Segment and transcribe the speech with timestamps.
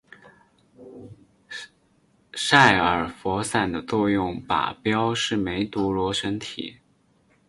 [2.33, 6.79] 洒尔佛散的作用靶标是梅毒螺旋体。